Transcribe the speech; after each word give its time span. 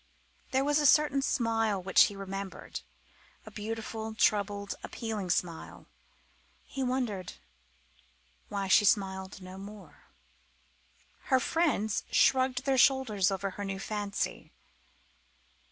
There 0.49 0.63
was 0.63 0.79
a 0.79 0.87
certain 0.87 1.21
smile 1.21 1.79
which 1.79 2.05
he 2.05 2.15
remembered 2.15 2.81
a 3.45 3.51
beautiful, 3.51 4.15
troubled, 4.15 4.73
appealing 4.81 5.29
smile. 5.29 5.85
He 6.63 6.81
wondered 6.81 7.33
why 8.49 8.67
she 8.67 8.83
smiled 8.83 9.43
no 9.43 9.59
more. 9.59 10.05
Her 11.25 11.39
friends 11.39 12.03
shrugged 12.11 12.65
their 12.65 12.79
shoulders 12.79 13.29
over 13.29 13.51
her 13.51 13.63
new 13.63 13.77
fancy. 13.77 14.51